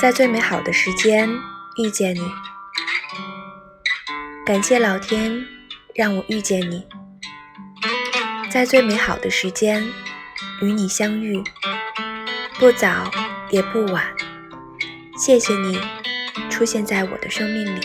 [0.00, 1.28] 在最美好的时间
[1.76, 2.30] 遇见你。
[4.44, 5.46] 感谢老天
[5.94, 6.86] 让我遇见你。
[8.50, 9.86] 在最美好的时间
[10.60, 11.42] 与你相遇。
[12.58, 13.08] 不早
[13.50, 14.04] 也不晚
[15.16, 15.80] 谢谢你
[16.50, 17.80] 出现在我的生命里。